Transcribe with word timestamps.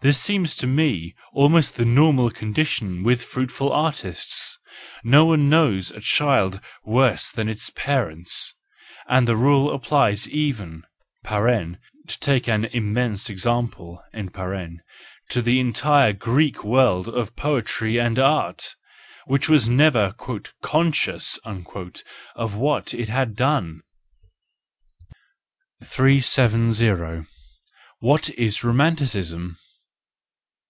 This 0.00 0.20
seems 0.20 0.54
to 0.56 0.66
me 0.66 1.14
almost 1.32 1.76
the 1.76 1.86
normal 1.86 2.30
condition 2.30 3.02
with 3.04 3.24
fruitful 3.24 3.72
artists,—nobody 3.72 5.42
knows 5.42 5.92
a 5.92 6.00
child 6.02 6.60
worse 6.84 7.30
than 7.30 7.48
its 7.48 7.70
parents—and 7.70 9.26
the 9.26 9.34
rule 9.34 9.74
applies 9.74 10.28
even 10.28 10.82
(to 11.26 12.20
take 12.20 12.46
an 12.46 12.66
immense 12.66 13.30
example) 13.30 14.04
to 14.14 15.40
the 15.42 15.58
entire 15.58 16.12
Greek 16.12 16.62
world 16.62 17.08
of 17.08 17.34
poetry 17.34 17.98
and 17.98 18.18
art, 18.18 18.74
which 19.24 19.48
was 19.48 19.70
never" 19.70 20.14
conscious" 20.62 21.38
of 22.36 22.54
what 22.56 22.92
it 22.92 23.08
had 23.08 23.34
done.... 23.34 23.80
370. 26.76 27.24
What 28.00 28.28
is 28.32 28.62
Romanticism 28.62 29.56